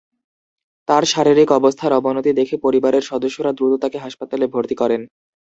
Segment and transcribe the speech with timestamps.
[0.87, 5.01] তাঁর শারীরিক অবস্থার অবনতি দেখে পরিবারের সদস্যরা দ্রুত তাঁকে হাসপাতালে ভর্তি করেন।